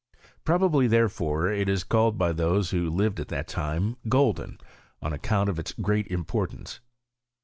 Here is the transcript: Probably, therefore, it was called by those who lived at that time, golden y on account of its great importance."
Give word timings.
Probably, 0.43 0.87
therefore, 0.87 1.51
it 1.51 1.67
was 1.69 1.83
called 1.83 2.17
by 2.17 2.31
those 2.31 2.71
who 2.71 2.89
lived 2.89 3.19
at 3.19 3.27
that 3.27 3.47
time, 3.47 3.97
golden 4.09 4.57
y 4.59 4.65
on 5.03 5.13
account 5.13 5.47
of 5.47 5.59
its 5.59 5.73
great 5.73 6.07
importance." 6.07 6.79